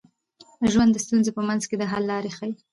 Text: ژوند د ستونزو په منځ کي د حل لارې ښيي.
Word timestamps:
ژوند 0.71 0.91
د 0.93 0.97
ستونزو 1.05 1.29
په 1.37 1.41
منځ 1.47 1.61
کي 1.69 1.75
د 1.77 1.83
حل 1.91 2.03
لارې 2.11 2.31
ښيي. 2.37 2.53